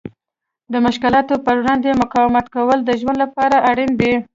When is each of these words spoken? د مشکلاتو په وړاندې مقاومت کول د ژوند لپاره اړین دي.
د 0.71 0.73
مشکلاتو 0.85 1.35
په 1.45 1.51
وړاندې 1.59 1.99
مقاومت 2.03 2.45
کول 2.55 2.79
د 2.83 2.89
ژوند 2.99 3.17
لپاره 3.23 3.57
اړین 3.69 3.91
دي. 4.01 4.13